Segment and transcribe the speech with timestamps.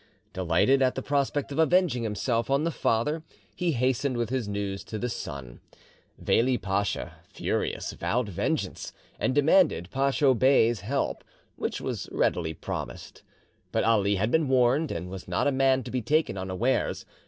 [0.33, 3.21] Delighted at the prospect of avenging himself on the father,
[3.55, 5.59] he hastened with his news to the son.
[6.17, 11.23] Veli Pacha, furious, vowed vengeance, and demanded Pacho Bey's help,
[11.55, 13.21] which was readily promised.
[13.71, 17.05] But Ali had been warned, and was not a man to be taken unawares.